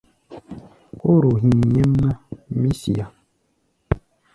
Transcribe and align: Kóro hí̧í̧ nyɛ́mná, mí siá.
Kóro 0.99 1.31
hí̧í̧ 1.41 1.65
nyɛ́mná, 1.73 2.09
mí 2.59 2.69
siá. 2.79 3.05